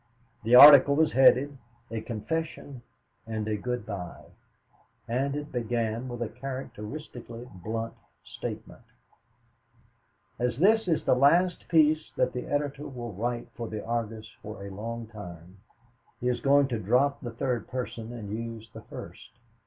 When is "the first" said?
18.73-19.33